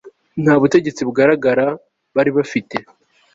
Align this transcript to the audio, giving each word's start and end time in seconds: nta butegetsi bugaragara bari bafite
nta 0.43 0.53
butegetsi 0.61 1.01
bugaragara 1.07 1.65
bari 2.15 2.31
bafite 2.37 2.75